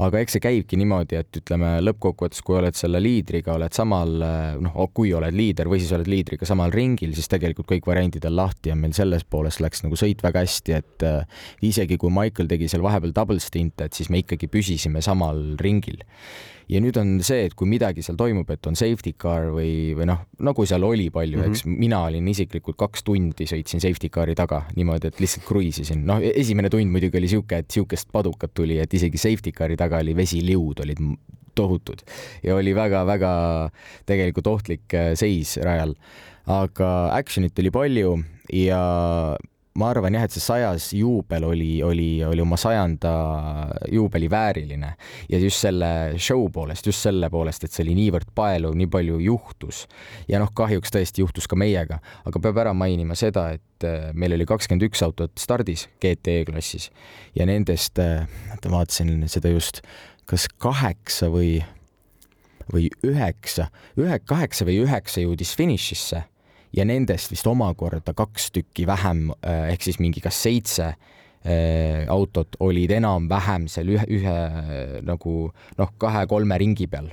aga 0.00 0.22
eks 0.22 0.36
see 0.36 0.44
käibki 0.44 0.78
niimoodi, 0.80 1.18
et 1.20 1.40
ütleme 1.42 1.74
lõppkokkuvõttes, 1.84 2.40
kui 2.46 2.56
oled 2.56 2.78
selle 2.78 3.02
liidriga, 3.02 3.58
oled 3.58 3.76
samal 3.76 4.14
noh, 4.64 4.78
kui 4.96 5.12
oled 5.16 5.36
liider 5.36 5.68
või 5.68 5.82
siis 5.82 5.92
oled 5.96 6.08
liidriga 6.08 6.48
samal 6.48 6.72
ringil, 6.72 7.12
siis 7.18 7.28
tegelikult 7.30 7.68
kõik 7.74 7.90
variandid 7.90 8.24
on 8.30 8.38
lahti 8.38 8.72
ja 8.72 8.78
meil 8.78 8.94
selles 8.96 9.26
poolest 9.28 9.60
läks 9.60 9.84
nagu 9.84 9.98
sõit 10.00 10.24
väga 10.24 10.46
hästi, 10.46 10.78
et 10.78 11.06
isegi 11.66 12.00
kui 12.00 12.12
Michael 12.14 12.48
tegi 12.50 12.70
seal 12.70 12.84
vahepeal 12.86 13.12
double 13.16 13.42
stint'e, 13.42 13.89
et 13.90 13.98
siis 13.98 14.10
me 14.12 14.22
ikkagi 14.22 14.48
püsisime 14.50 15.02
samal 15.04 15.42
ringil. 15.60 15.98
ja 16.70 16.78
nüüd 16.78 16.94
on 17.00 17.16
see, 17.26 17.48
et 17.48 17.56
kui 17.58 17.66
midagi 17.66 18.04
seal 18.06 18.14
toimub, 18.14 18.46
et 18.54 18.66
on 18.70 18.76
safety 18.78 19.10
car 19.18 19.48
või, 19.50 19.90
või 19.98 20.06
noh, 20.06 20.20
nagu 20.46 20.66
seal 20.70 20.86
oli 20.86 21.08
palju 21.10 21.40
mm, 21.40 21.42
-hmm. 21.42 21.56
eks 21.56 21.64
mina 21.66 22.04
olin 22.06 22.28
isiklikult 22.30 22.78
kaks 22.78 23.02
tundi 23.02 23.48
sõitsin 23.50 23.82
safety 23.82 24.06
car'i 24.14 24.36
taga 24.38 24.62
niimoodi, 24.76 25.10
et 25.10 25.18
lihtsalt 25.20 25.48
kruiisisin. 25.48 26.06
noh, 26.06 26.22
esimene 26.22 26.70
tund 26.70 26.94
muidugi 26.94 27.18
oli 27.18 27.32
sihuke, 27.32 27.64
et 27.64 27.70
sihukest 27.74 28.12
padukat 28.14 28.54
tuli, 28.54 28.78
et 28.78 28.94
isegi 28.94 29.18
safety 29.18 29.52
car'i 29.52 29.76
taga 29.76 29.98
oli 29.98 30.14
vesiliud 30.14 30.86
olid 30.86 31.02
tohutud 31.58 32.04
ja 32.46 32.54
oli 32.56 32.74
väga-väga 32.76 33.32
tegelikult 34.06 34.46
ohtlik 34.46 34.94
äh, 34.94 35.12
seis 35.18 35.56
rajal. 35.58 35.96
aga 36.46 36.88
action'it 37.18 37.58
oli 37.58 37.70
palju 37.70 38.14
ja 38.52 38.80
ma 39.80 39.90
arvan 39.94 40.14
jah, 40.16 40.26
et 40.26 40.34
see 40.34 40.42
sajas 40.44 40.90
juubel 40.96 41.46
oli, 41.48 41.70
oli, 41.84 42.08
oli 42.26 42.42
oma 42.44 42.58
sajanda 42.60 43.12
juubeli 43.92 44.28
vääriline. 44.30 44.92
Ja 45.30 45.40
just 45.40 45.64
selle 45.64 45.90
show 46.18 46.46
poolest, 46.52 46.86
just 46.90 47.04
selle 47.06 47.30
poolest, 47.32 47.64
et 47.64 47.74
see 47.74 47.84
oli 47.86 47.96
niivõrd 47.96 48.32
paeluv, 48.36 48.76
nii 48.78 48.90
palju 48.92 49.20
juhtus. 49.24 49.84
Ja 50.28 50.42
noh, 50.42 50.52
kahjuks 50.56 50.92
tõesti 50.94 51.24
juhtus 51.24 51.48
ka 51.50 51.58
meiega, 51.60 52.00
aga 52.28 52.42
peab 52.44 52.60
ära 52.64 52.74
mainima 52.76 53.16
seda, 53.18 53.48
et 53.56 53.88
äh, 53.88 54.10
meil 54.14 54.36
oli 54.36 54.48
kakskümmend 54.48 54.88
üks 54.90 55.04
autot 55.06 55.34
stardis 55.40 55.86
GT 56.02 56.42
klassis. 56.48 56.90
Ja 57.38 57.48
nendest, 57.48 58.00
äh, 58.02 58.28
vaatasin 58.66 59.24
seda 59.32 59.52
just, 59.54 59.82
kas 60.30 60.46
kaheksa 60.62 61.30
või, 61.32 61.60
või 62.70 62.90
üheksa, 63.06 63.70
ühe, 63.98 64.20
kaheksa 64.28 64.68
või 64.68 64.82
üheksa 64.84 65.24
jõudis 65.24 65.56
finišisse 65.58 66.26
ja 66.76 66.84
nendest 66.84 67.32
vist 67.32 67.46
omakorda 67.46 68.14
kaks 68.16 68.50
tükki 68.54 68.86
vähem 68.86 69.30
äh, 69.44 69.70
ehk 69.72 69.82
siis 69.82 69.98
mingi 70.02 70.20
kas 70.20 70.42
seitse 70.42 70.92
äh, 70.92 72.04
autot 72.08 72.56
olid 72.60 72.90
enam-vähem 72.90 73.68
seal 73.68 73.94
ühe, 73.96 74.06
ühe 74.08 74.36
nagu 75.06 75.38
noh, 75.78 75.96
kahe-kolme 75.98 76.58
ringi 76.60 76.86
peal 76.90 77.10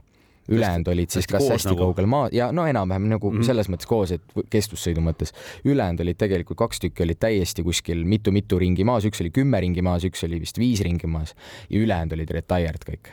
ülejäänud 0.47 0.87
olid 0.87 1.09
siis 1.11 1.27
kas 1.27 1.49
hästi 1.49 1.73
nagu... 1.73 1.89
kaugel 1.89 2.05
maa 2.09 2.29
ja 2.31 2.51
no 2.55 2.65
enam-vähem 2.67 3.09
nagu 3.11 3.31
mm 3.31 3.39
-hmm. 3.39 3.45
selles 3.45 3.69
mõttes 3.69 3.87
koos, 3.87 4.11
et 4.11 4.21
kestvussõidu 4.49 5.03
mõttes. 5.03 5.33
ülejäänud 5.65 6.01
olid 6.05 6.17
tegelikult 6.17 6.57
kaks 6.57 6.79
tükki 6.79 7.03
olid 7.03 7.19
täiesti 7.19 7.63
kuskil 7.63 8.05
mitu-mitu 8.05 8.59
ringi 8.59 8.83
maas, 8.83 9.05
üks 9.05 9.21
oli 9.21 9.29
kümme 9.29 9.59
ringi 9.59 9.81
maas, 9.81 10.03
üks 10.03 10.23
oli 10.23 10.39
vist 10.39 10.59
viis 10.59 10.81
ringi 10.81 11.07
maas 11.07 11.35
ja 11.69 11.79
ülejäänud 11.79 12.13
olid 12.13 12.29
retired 12.29 12.83
kõik, 12.87 13.11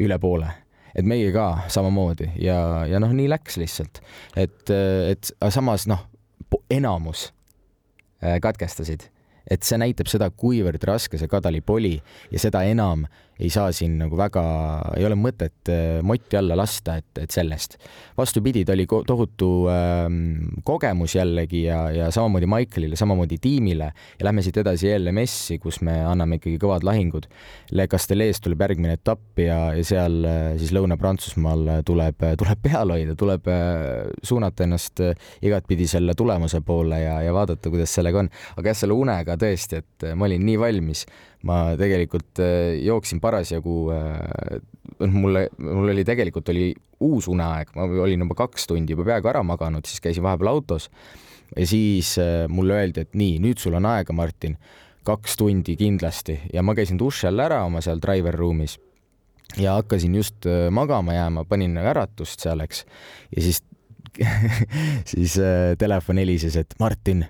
üle 0.00 0.18
poole 0.18 0.48
et 0.94 1.06
meie 1.06 1.32
ka 1.34 1.66
samamoodi. 1.68 2.30
Ja, 2.40 2.86
ja 2.90 3.00
noh, 3.02 3.12
nii 3.14 3.28
läks 3.30 3.58
lihtsalt, 3.60 4.02
et, 4.36 4.70
et 4.70 5.32
samas 5.50 5.86
noh, 5.90 6.06
enamus 6.70 7.30
äh, 8.24 8.38
katkestasid, 8.42 9.08
et 9.50 9.66
see 9.66 9.80
näitab 9.80 10.10
seda, 10.10 10.30
kuivõrd 10.30 10.84
raske 10.86 11.18
see 11.18 11.30
kadalip 11.30 11.70
oli 11.70 11.96
ja 12.30 12.42
seda 12.42 12.62
enam 12.68 13.06
ei 13.40 13.48
saa 13.50 13.72
siin 13.72 13.96
nagu 14.00 14.18
väga, 14.20 14.42
ei 14.98 15.04
ole 15.08 15.16
mõtet 15.16 15.70
äh, 15.72 16.00
motti 16.04 16.36
alla 16.36 16.56
lasta, 16.58 16.98
et, 17.00 17.22
et 17.22 17.32
sellest. 17.32 17.78
vastupidi, 18.18 18.66
ta 18.68 18.74
oli 18.74 18.84
tohutu 19.06 19.48
ähm, 19.72 20.60
kogemus 20.64 21.14
jällegi 21.16 21.62
ja, 21.64 21.78
ja 21.94 22.10
samamoodi 22.12 22.48
Michaelile, 22.50 22.98
samamoodi 23.00 23.38
tiimile 23.40 23.90
ja 24.18 24.28
lähme 24.28 24.44
siit 24.44 24.60
edasi 24.60 24.92
LMS-i, 24.98 25.58
kus 25.62 25.80
me 25.86 25.96
anname 26.04 26.36
ikkagi 26.36 26.60
kõvad 26.60 26.84
lahingud. 26.84 27.30
Le 27.72 27.86
Castellees 27.88 28.42
tuleb 28.44 28.60
järgmine 28.66 28.98
etapp 28.98 29.40
ja, 29.40 29.58
ja 29.76 29.86
seal 29.88 30.20
äh, 30.28 30.40
siis 30.60 30.74
Lõuna-Prantsusmaal 30.76 31.80
tuleb, 31.88 32.26
tuleb 32.40 32.64
peal 32.68 32.92
hoida, 32.92 33.16
tuleb 33.16 33.48
äh, 33.48 34.12
suunata 34.22 34.68
ennast 34.68 35.00
igatpidi 35.40 35.88
selle 35.88 36.12
tulemuse 36.18 36.60
poole 36.66 37.00
ja, 37.06 37.16
ja 37.24 37.32
vaadata, 37.32 37.72
kuidas 37.72 37.96
sellega 37.96 38.20
on. 38.20 38.28
aga 38.60 38.74
jah, 38.74 38.80
selle 38.84 39.00
unega 39.00 39.39
tõesti, 39.40 39.80
et 39.80 40.06
ma 40.18 40.28
olin 40.28 40.44
nii 40.46 40.58
valmis. 40.60 41.04
Ma 41.48 41.72
tegelikult 41.80 42.42
äh, 42.44 42.76
jooksin 42.84 43.20
parasjagu, 43.22 43.76
äh, 43.94 44.58
noh, 45.00 45.14
mulle, 45.14 45.46
mul 45.56 45.94
oli 45.94 46.04
tegelikult 46.04 46.52
oli 46.52 46.68
uus 47.06 47.30
uneaeg, 47.32 47.72
ma 47.76 47.88
olin 48.04 48.26
juba 48.26 48.36
kaks 48.42 48.68
tundi 48.68 48.92
juba 48.92 49.08
peaaegu 49.08 49.32
ära 49.32 49.42
maganud, 49.46 49.88
siis 49.88 50.04
käisin 50.04 50.26
vahepeal 50.26 50.52
autos. 50.52 50.90
Ja 51.56 51.64
siis 51.66 52.12
äh, 52.20 52.44
mulle 52.52 52.76
öeldi, 52.82 53.06
et 53.06 53.16
nii, 53.18 53.40
nüüd 53.42 53.62
sul 53.62 53.78
on 53.78 53.88
aega, 53.88 54.14
Martin, 54.14 54.58
kaks 55.08 55.40
tundi 55.40 55.74
kindlasti. 55.80 56.36
Ja 56.52 56.62
ma 56.62 56.76
käisin 56.76 57.00
duši 57.00 57.30
all 57.30 57.40
ära 57.42 57.64
oma 57.66 57.82
seal 57.84 58.02
driver 58.02 58.36
room'is 58.36 58.76
ja 59.58 59.74
hakkasin 59.80 60.14
just 60.14 60.46
äh, 60.46 60.68
magama 60.70 61.16
jääma, 61.16 61.44
panin 61.48 61.78
äratust 61.80 62.44
seal, 62.44 62.60
eks, 62.62 62.84
ja 63.36 63.42
siis 63.42 63.64
siis 65.12 65.38
äh, 65.38 65.76
telefon 65.78 66.18
helises, 66.18 66.56
et 66.56 66.74
Martin, 66.80 67.24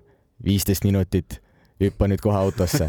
viisteist 0.45 0.85
minutit 0.85 1.41
hüppa 1.81 2.09
nüüd 2.11 2.21
kohe 2.23 2.37
autosse 2.37 2.89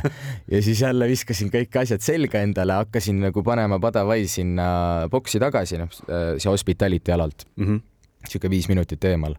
ja 0.51 0.61
siis 0.63 0.81
jälle 0.83 1.07
viskasin 1.11 1.51
kõik 1.53 1.75
asjad 1.81 2.03
selga 2.03 2.41
endale, 2.43 2.75
hakkasin 2.81 3.21
nagu 3.27 3.43
panema 3.45 3.79
Padavai 3.81 4.25
sinna 4.31 5.07
boksi 5.11 5.39
tagasi, 5.41 5.79
noh, 5.81 5.91
see 5.91 6.49
hospitality 6.49 7.13
alalt 7.15 7.45
mm. 7.55 7.67
-hmm. 7.67 7.83
sihuke 8.27 8.49
viis 8.49 8.67
minutit 8.71 9.03
eemal. 9.05 9.35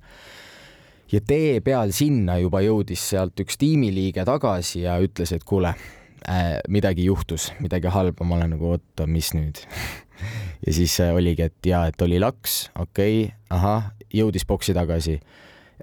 ja 1.12 1.20
tee 1.20 1.60
peal 1.60 1.92
sinna 1.92 2.38
juba 2.38 2.62
jõudis 2.64 3.08
sealt 3.10 3.40
üks 3.40 3.58
tiimiliige 3.58 4.24
tagasi 4.24 4.86
ja 4.86 4.96
ütles, 5.00 5.32
et 5.32 5.44
kuule 5.44 5.74
äh,, 6.28 6.58
midagi 6.68 7.04
juhtus, 7.04 7.52
midagi 7.60 7.88
halba, 7.92 8.24
ma 8.24 8.36
olen 8.36 8.56
nagu 8.56 8.72
oota, 8.76 9.06
mis 9.06 9.34
nüüd 9.34 9.60
ja 10.66 10.72
siis 10.72 11.00
äh, 11.00 11.14
oligi, 11.14 11.42
et 11.42 11.66
jaa, 11.66 11.86
et 11.86 12.02
oli 12.02 12.20
laks, 12.20 12.70
okei 12.78 13.24
okay,, 13.24 13.36
ahah, 13.50 13.92
jõudis 14.14 14.46
boksi 14.46 14.74
tagasi 14.74 15.20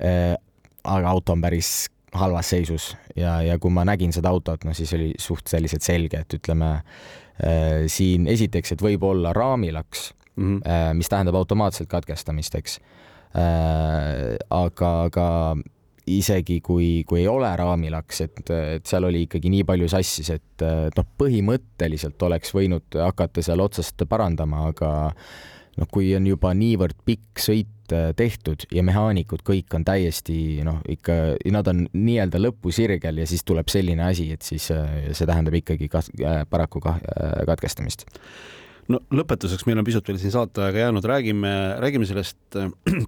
äh,. 0.02 0.36
aga 0.84 1.10
auto 1.10 1.34
on 1.36 1.42
päris 1.42 1.90
halvas 2.14 2.50
seisus 2.50 2.92
ja, 3.16 3.40
ja 3.46 3.58
kui 3.62 3.74
ma 3.74 3.86
nägin 3.88 4.14
seda 4.16 4.32
autot, 4.34 4.64
no 4.66 4.74
siis 4.78 4.94
oli 4.98 5.12
suht 5.22 5.50
selliselt 5.50 5.86
selge, 5.86 6.24
et 6.24 6.38
ütleme 6.40 6.72
äh, 6.76 7.88
siin 7.92 8.28
esiteks, 8.32 8.76
et 8.76 8.86
võib 8.86 9.04
olla 9.08 9.34
raamilaks 9.36 10.14
mm, 10.36 10.46
-hmm. 10.46 10.62
äh, 10.66 10.94
mis 10.98 11.10
tähendab 11.10 11.36
automaatselt 11.36 11.90
katkestamist, 11.90 12.56
eks 12.56 12.80
äh,. 13.36 14.38
aga, 14.50 14.94
aga 15.10 15.28
isegi 16.10 16.62
kui, 16.66 17.04
kui 17.08 17.22
ei 17.22 17.28
ole 17.28 17.50
raamilaks, 17.56 18.22
et, 18.22 18.50
et 18.50 18.86
seal 18.86 19.06
oli 19.06 19.28
ikkagi 19.28 19.52
nii 19.54 19.64
palju 19.64 19.90
sassis, 19.92 20.32
et 20.34 20.66
noh, 20.96 21.06
põhimõtteliselt 21.22 22.22
oleks 22.26 22.54
võinud 22.56 22.98
hakata 22.98 23.44
seal 23.46 23.62
otsast 23.62 24.02
parandama, 24.10 24.64
aga 24.72 25.14
noh, 25.80 25.90
kui 25.92 26.12
on 26.18 26.28
juba 26.28 26.54
niivõrd 26.58 26.98
pikk 27.08 27.42
sõit 27.42 27.72
Äh, 27.94 28.12
tehtud 28.18 28.66
ja 28.74 28.84
mehaanikud 28.86 29.42
kõik 29.46 29.74
on 29.74 29.84
täiesti 29.88 30.62
noh, 30.66 30.80
ikka 30.90 31.14
nad 31.54 31.68
on 31.72 31.86
nii-öelda 31.96 32.42
lõpusirgel 32.42 33.22
ja 33.22 33.26
siis 33.30 33.46
tuleb 33.48 33.70
selline 33.72 34.04
asi, 34.06 34.28
et 34.36 34.46
siis 34.46 34.68
äh, 34.76 35.10
see 35.16 35.28
tähendab 35.30 35.56
ikkagi 35.58 35.90
kas, 35.92 36.12
äh, 36.22 36.44
paraku 36.50 36.82
ka, 36.84 36.98
katkestamist. 37.50 38.06
no 38.92 39.02
lõpetuseks, 39.14 39.66
meil 39.66 39.82
on 39.82 39.88
pisut 39.88 40.06
veel 40.10 40.20
siin 40.22 40.36
saateaega 40.36 40.86
jäänud, 40.86 41.08
räägime, 41.10 41.54
räägime 41.82 42.10
sellest 42.10 42.60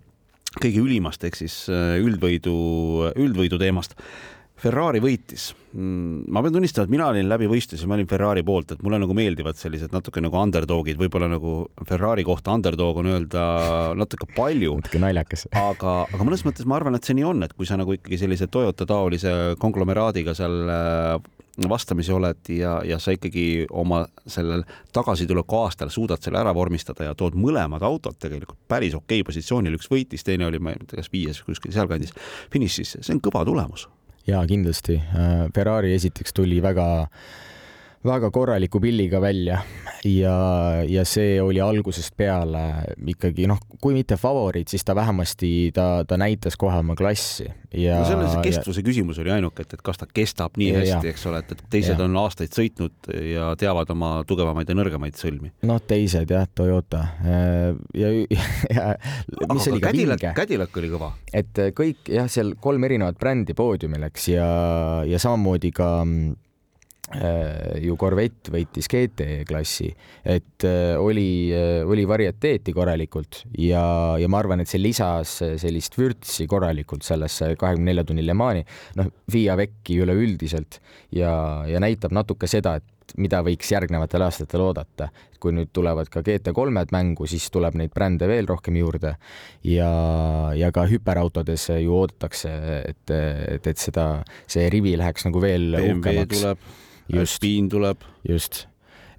kõige 0.64 0.82
ülimast 0.82 1.24
ehk 1.28 1.38
siis 1.38 1.64
üldvõidu, 1.70 2.56
üldvõidu 3.22 3.62
teemast 3.62 3.98
Ferrari 4.62 5.00
võitis. 5.02 5.48
Mm, 5.74 6.28
ma 6.30 6.44
pean 6.44 6.54
tunnistama, 6.54 6.86
et 6.86 6.94
mina 6.94 7.08
olin 7.10 7.30
läbi 7.32 7.48
võistlusi, 7.50 7.88
ma 7.90 7.96
olin 7.96 8.10
Ferrari 8.10 8.44
poolt, 8.46 8.76
et 8.76 8.84
mulle 8.86 9.00
nagu 9.02 9.16
meeldivad 9.18 9.58
sellised 9.58 9.94
natuke 9.96 10.22
nagu 10.22 10.38
underdog'id, 10.38 11.00
võib-olla 11.00 11.30
nagu 11.32 11.56
Ferrari 11.88 12.26
kohta 12.28 12.54
underdog 12.54 13.00
on 13.02 13.10
öelda 13.10 13.46
natuke 13.98 14.28
palju. 14.36 14.76
natuke 14.84 15.02
naljakas. 15.02 15.48
aga, 15.58 15.96
aga 16.06 16.28
mõnes 16.28 16.46
mõttes 16.46 16.68
ma 16.70 16.78
arvan, 16.78 16.98
et 16.98 17.08
see 17.08 17.18
nii 17.18 17.26
on, 17.32 17.42
et 17.48 17.56
kui 17.58 17.66
sa 17.66 17.80
nagu 17.80 17.96
ikkagi 17.98 18.20
sellise 18.22 18.52
Toyota 18.52 18.86
taolise 18.86 19.56
konglomeraadiga 19.64 20.36
seal 20.38 20.60
äh, 20.70 21.16
vastamisi 21.72 22.14
oled 22.14 22.52
ja, 22.54 22.76
ja 22.86 23.00
sa 23.02 23.16
ikkagi 23.16 23.66
oma 23.70 24.04
sellel 24.30 24.62
tagasituleku 24.94 25.58
aastal 25.64 25.90
suudad 25.90 26.22
selle 26.22 26.38
ära 26.44 26.54
vormistada 26.54 27.10
ja 27.10 27.16
tood 27.18 27.34
mõlemad 27.40 27.82
autod 27.88 28.20
tegelikult 28.22 28.60
päris 28.70 28.94
okei 29.00 29.26
positsioonil, 29.26 29.80
üks 29.80 29.90
võitis, 29.90 30.28
teine 30.28 30.52
oli, 30.52 30.62
ma 30.62 30.76
ei 30.76 30.86
tea, 30.86 31.02
kas 31.02 31.10
viies 31.14 31.42
kuskil 31.48 31.74
sealkandis 31.74 32.14
finišis, 32.54 33.00
see 33.02 33.18
on 33.18 33.24
kõva 33.26 33.44
tulemus 33.48 33.88
jaa, 34.32 34.44
kindlasti. 34.50 34.98
Äh, 34.98 35.46
Ferrari 35.56 35.94
esiteks 35.98 36.36
tuli 36.38 36.62
väga 36.64 36.88
väga 38.06 38.32
korraliku 38.34 38.80
pilliga 38.82 39.22
välja 39.22 39.62
ja, 40.06 40.36
ja 40.88 41.06
see 41.06 41.36
oli 41.42 41.62
algusest 41.62 42.16
peale 42.18 42.64
ikkagi 43.14 43.46
noh, 43.50 43.60
kui 43.82 43.94
mitte 43.94 44.18
favoriit, 44.18 44.72
siis 44.72 44.86
ta 44.86 44.96
vähemasti 44.98 45.72
ta, 45.76 46.04
ta 46.08 46.18
näitas 46.18 46.58
kohe 46.60 46.80
oma 46.82 46.96
klassi 46.98 47.46
ja 47.78 48.00
no 48.02 48.08
selle 48.10 48.30
see 48.32 48.44
kestvuse 48.50 48.82
ja... 48.82 48.88
küsimus 48.90 49.22
oli 49.22 49.34
ainuke, 49.38 49.66
et, 49.66 49.78
et 49.78 49.86
kas 49.86 50.02
ta 50.02 50.10
kestab 50.10 50.58
nii 50.58 50.72
ja, 50.74 50.82
hästi, 50.82 51.14
eks 51.14 51.26
ole, 51.30 51.44
et, 51.46 51.54
et 51.56 51.64
teised 51.78 51.98
ja. 51.98 52.10
on 52.10 52.18
aastaid 52.24 52.58
sõitnud 52.58 53.12
ja 53.30 53.52
teavad 53.62 53.94
oma 53.94 54.12
tugevamaid 54.28 54.70
ja 54.70 54.78
nõrgemaid 54.82 55.22
sõlmi. 55.22 55.54
noh, 55.70 55.82
teised 55.86 56.34
jah, 56.34 56.50
Toyota 56.56 57.06
ja, 57.22 57.42
ja, 58.02 58.14
ja 58.74 58.92
mis 59.54 59.70
oli 59.70 59.82
ka 59.82 59.92
Cadillac. 59.92 60.30
Cadillac 60.38 60.78
oli 60.82 60.94
kõva. 60.94 61.14
et 61.34 61.66
kõik 61.78 62.10
jah, 62.10 62.30
seal 62.32 62.56
kolm 62.62 62.90
erinevat 62.90 63.20
brändi 63.22 63.54
poodiumil, 63.58 64.10
eks, 64.10 64.32
ja, 64.34 64.48
ja 65.06 65.22
samamoodi 65.22 65.70
ka 65.76 66.00
mm, 66.02 66.32
Äh, 66.32 66.51
ju 67.82 67.96
Corvette 68.00 68.54
võitis 68.54 68.88
GT 68.88 69.42
klassi, 69.48 69.90
et 70.24 70.66
äh, 70.68 70.94
oli, 71.02 71.52
äh, 71.56 71.82
oli 71.88 72.06
varieteeti 72.08 72.74
korralikult 72.76 73.44
ja, 73.60 73.84
ja 74.22 74.30
ma 74.32 74.40
arvan, 74.40 74.64
et 74.64 74.72
see 74.72 74.82
lisas 74.82 75.40
sellist 75.62 75.98
vürtsi 76.00 76.48
korralikult 76.50 77.04
sellesse 77.08 77.54
kahekümne 77.60 77.92
nelja 77.92 78.06
tunni 78.08 78.26
Le 78.26 78.36
Mani, 78.38 78.64
noh, 79.00 79.12
Via 79.32 79.58
Vecchi 79.60 80.00
üleüldiselt 80.04 80.80
ja, 81.16 81.34
ja 81.68 81.84
näitab 81.84 82.16
natuke 82.16 82.48
seda, 82.48 82.78
et 82.80 83.18
mida 83.20 83.42
võiks 83.44 83.68
järgnevatel 83.74 84.24
aastatel 84.24 84.64
oodata. 84.64 85.10
kui 85.42 85.52
nüüd 85.58 85.72
tulevad 85.74 86.06
ka 86.14 86.22
GT3-d 86.22 86.94
mängu, 86.94 87.26
siis 87.26 87.48
tuleb 87.50 87.74
neid 87.76 87.90
brände 87.92 88.28
veel 88.30 88.46
rohkem 88.46 88.76
juurde 88.78 89.16
ja, 89.66 89.90
ja 90.54 90.70
ka 90.72 90.86
hüperautodes 90.86 91.66
ju 91.82 91.96
oodatakse, 91.98 92.52
et, 92.86 93.10
et, 93.10 93.68
et 93.68 93.82
seda, 93.82 94.22
see 94.46 94.70
rivi 94.70 94.94
läheks 95.02 95.26
nagu 95.26 95.42
veel 95.42 95.74
uhkemaks 95.80 96.46
Alpine 97.20 97.70
tuleb. 97.70 98.06
just, 98.28 98.68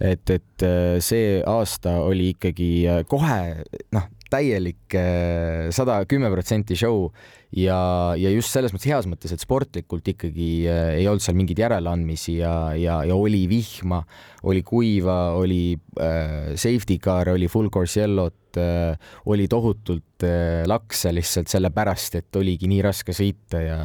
et, 0.00 0.30
et 0.30 0.64
äh, 0.66 0.98
see 1.04 1.42
aasta 1.46 1.98
oli 2.06 2.32
ikkagi 2.36 2.72
äh, 2.88 3.02
kohe 3.08 3.64
noh, 3.92 4.08
täielik 4.32 4.96
äh, 4.96 5.68
sada 5.74 6.02
kümme 6.08 6.30
protsenti 6.32 6.76
show 6.78 7.10
ja, 7.56 7.78
ja 8.18 8.32
just 8.32 8.52
selles 8.54 8.72
mõttes 8.72 8.88
heas 8.90 9.08
mõttes, 9.10 9.32
et 9.34 9.42
sportlikult 9.42 10.08
ikkagi 10.14 10.50
äh, 10.70 10.92
ei 11.00 11.08
olnud 11.10 11.24
seal 11.24 11.36
mingeid 11.38 11.60
järeleandmisi 11.62 12.38
ja, 12.40 12.54
ja, 12.78 13.00
ja 13.08 13.16
oli 13.16 13.44
vihma, 13.50 14.02
oli 14.48 14.62
kuiva, 14.66 15.34
oli 15.38 15.74
äh, 16.00 16.54
safety 16.56 16.98
car, 17.02 17.32
oli 17.34 17.50
full 17.52 17.70
course 17.72 18.00
yellow't 18.00 18.58
äh,, 18.58 18.96
oli 19.26 19.48
tohutult 19.48 20.24
äh, 20.26 20.64
lakse 20.66 21.12
lihtsalt 21.14 21.52
sellepärast, 21.52 22.18
et 22.20 22.40
oligi 22.40 22.70
nii 22.70 22.80
raske 22.84 23.14
sõita 23.16 23.60
ja 23.62 23.78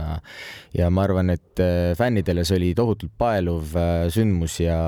ja 0.77 0.89
ma 0.93 1.03
arvan, 1.07 1.31
et 1.35 1.61
äh, 1.63 1.91
fännidele 1.97 2.45
see 2.47 2.59
oli 2.61 2.71
tohutult 2.77 3.13
paeluv 3.19 3.75
äh, 3.77 4.07
sündmus 4.13 4.59
ja, 4.63 4.79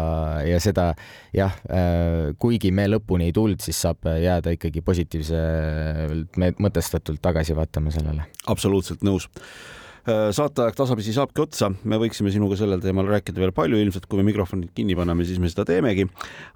ja 0.45 0.59
seda 0.63 0.93
jah 1.35 1.59
äh,, 1.67 2.31
kuigi 2.39 2.71
me 2.75 2.87
lõpuni 2.89 3.29
ei 3.29 3.35
tulnud, 3.35 3.61
siis 3.63 3.79
saab 3.83 4.07
jääda 4.09 4.55
ikkagi 4.55 4.81
positiivselt 4.85 6.39
mõtestatult 6.63 7.21
tagasi 7.21 7.55
vaatama 7.57 7.93
sellele. 7.93 8.29
absoluutselt 8.47 8.68
absoluutselt 8.69 9.05
nõus 9.05 9.27
äh, 10.05 10.29
saateaeg 10.35 10.77
tasapisi 10.77 11.15
saabki 11.15 11.43
otsa, 11.43 11.71
me 11.83 11.99
võiksime 12.01 12.33
sinuga 12.33 12.57
sellel 12.59 12.83
teemal 12.83 13.09
rääkida 13.09 13.41
veel 13.41 13.55
palju, 13.55 13.79
ilmselt 13.81 14.05
kui 14.09 14.21
me 14.21 14.29
mikrofonid 14.29 14.71
kinni 14.77 14.97
paneme, 14.99 15.25
siis 15.27 15.41
me 15.41 15.49
seda 15.51 15.65
teemegi. 15.69 16.07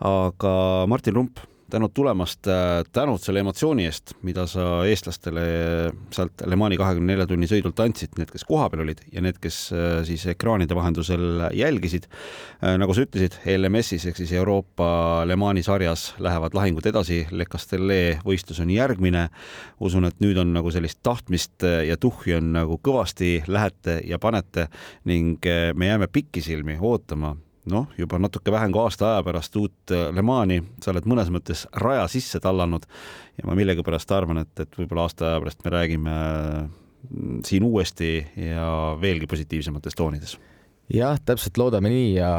aga 0.06 0.54
Martin 0.90 1.18
Rump 1.18 1.44
tänud 1.74 1.94
tulemast, 1.94 2.48
äh, 2.48 2.84
tänud 2.94 3.22
selle 3.24 3.42
emotsiooni 3.42 3.88
eest, 3.90 4.14
mida 4.26 4.46
sa 4.50 4.84
eestlastele 4.86 5.44
sealt 6.14 6.44
Le 6.46 6.58
Mani 6.60 6.78
kahekümne 6.78 7.14
nelja 7.14 7.26
tunni 7.30 7.50
sõidult 7.50 7.80
andsid, 7.82 8.14
need, 8.20 8.30
kes 8.34 8.46
kohapeal 8.46 8.84
olid 8.86 9.02
ja 9.14 9.24
need, 9.26 9.40
kes 9.42 9.58
äh, 9.74 9.96
siis 10.08 10.26
ekraanide 10.30 10.78
vahendusel 10.78 11.48
jälgisid. 11.58 12.06
Äh, 12.62 12.76
nagu 12.82 12.94
sa 12.94 13.06
ütlesid, 13.08 13.40
LMS-is 13.56 14.06
ehk 14.10 14.22
siis 14.22 14.36
Euroopa 14.38 14.88
Le 15.30 15.38
Mani 15.40 15.64
sarjas 15.66 16.12
lähevad 16.22 16.54
lahingud 16.58 16.86
edasi, 16.90 17.24
Le 17.32 17.48
Castellet 17.50 18.22
võistlus 18.28 18.62
on 18.62 18.74
järgmine. 18.74 19.30
usun, 19.84 20.06
et 20.06 20.20
nüüd 20.22 20.38
on 20.40 20.54
nagu 20.54 20.72
sellist 20.72 21.00
tahtmist 21.04 21.64
ja 21.64 21.98
tuhhi 21.98 22.36
on 22.38 22.54
nagu 22.54 22.78
kõvasti 22.84 23.44
lähete 23.48 24.00
ja 24.06 24.20
panete 24.20 24.68
ning 25.10 25.44
me 25.76 25.88
jääme 25.90 26.08
pikisilmi 26.08 26.78
ootama 26.80 27.34
noh, 27.72 27.88
juba 27.98 28.20
natuke 28.22 28.52
vähem 28.52 28.74
kui 28.74 28.84
aasta 28.84 29.14
aja 29.14 29.26
pärast 29.26 29.56
uut 29.60 29.94
äh, 29.94 30.08
Le 30.16 30.24
Mani, 30.26 30.60
sa 30.84 30.92
oled 30.94 31.08
mõnes 31.10 31.32
mõttes 31.34 31.66
raja 31.84 32.06
sisse 32.12 32.42
tallanud 32.44 32.88
ja 33.40 33.48
ma 33.48 33.58
millegipärast 33.58 34.12
arvan, 34.16 34.44
et, 34.44 34.54
et 34.60 34.80
võib-olla 34.80 35.08
aasta 35.08 35.32
aja 35.32 35.44
pärast 35.44 35.64
me 35.66 35.74
räägime 35.74 36.16
mm, 36.16 37.44
siin 37.48 37.68
uuesti 37.68 38.16
ja 38.50 38.68
veelgi 39.02 39.30
positiivsemates 39.32 39.98
toonides. 40.00 40.38
jah, 40.94 41.20
täpselt 41.26 41.58
loodame 41.58 41.92
nii 41.94 42.10
ja, 42.18 42.34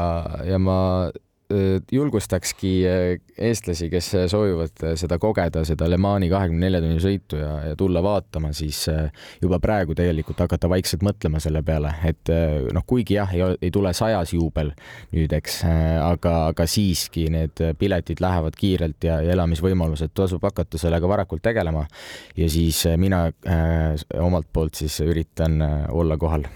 ja 0.45 0.61
ma 0.61 0.79
julgustakski 1.91 2.71
eestlasi, 3.37 3.89
kes 3.91 4.07
soovivad 4.31 4.81
seda 4.97 5.19
kogeda, 5.21 5.61
seda 5.67 5.85
Le 5.89 5.99
Mani 6.01 6.29
kahekümne 6.31 6.65
nelja 6.65 6.81
tunni 6.81 6.97
sõitu 7.03 7.37
ja, 7.37 7.51
ja 7.69 7.75
tulla 7.77 8.01
vaatama, 8.03 8.49
siis 8.55 8.79
juba 9.43 9.59
praegu 9.61 9.93
tegelikult 9.97 10.41
hakata 10.41 10.69
vaikselt 10.71 11.05
mõtlema 11.05 11.41
selle 11.43 11.61
peale, 11.65 11.93
et 12.09 12.33
noh, 12.73 12.87
kuigi 12.87 13.19
jah, 13.19 13.31
ei 13.35 13.71
tule 13.73 13.93
sajas 13.93 14.33
juubel 14.33 14.73
nüüd, 15.13 15.37
eks, 15.37 15.61
aga, 16.01 16.35
aga 16.49 16.67
siiski 16.69 17.27
need 17.33 17.61
piletid 17.77 18.25
lähevad 18.25 18.57
kiirelt 18.57 19.05
ja, 19.05 19.21
ja 19.21 19.37
elamisvõimalused 19.37 20.15
tasub 20.17 20.43
hakata 20.49 20.81
sellega 20.81 21.09
varakult 21.09 21.45
tegelema. 21.45 21.85
ja 22.37 22.49
siis 22.49 22.85
mina 22.97 23.27
äh, 23.45 23.93
omalt 24.17 24.49
poolt 24.53 24.81
siis 24.81 24.97
üritan 25.05 25.61
olla 25.93 26.17
kohal 26.17 26.49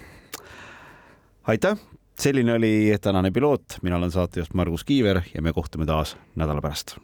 aitäh, 1.50 1.77
selline 2.20 2.54
oli 2.54 2.98
tänane 3.02 3.32
piloot, 3.32 3.64
mina 3.82 3.96
olen 3.96 4.12
saatejuht 4.12 4.54
Margus 4.54 4.84
Kiiver 4.84 5.22
ja 5.36 5.42
me 5.42 5.54
kohtume 5.54 5.86
taas 5.86 6.18
nädala 6.36 6.62
pärast. 6.62 6.98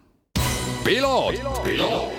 piloot, 0.83 1.63
piloot.. 1.63 2.14